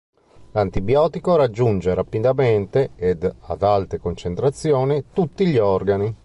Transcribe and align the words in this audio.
L'antibiotico 0.53 1.35
raggiunge 1.35 1.93
rapidamente 1.93 2.89
ed 2.95 3.23
ad 3.41 3.61
alte 3.61 3.99
concentrazioni 3.99 5.03
tutti 5.13 5.45
gli 5.45 5.59
organi. 5.59 6.15